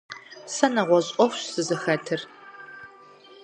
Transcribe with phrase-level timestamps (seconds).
[0.53, 2.21] Сэ нэгъуэщӏ ӏуэхущ сызыхэтыр.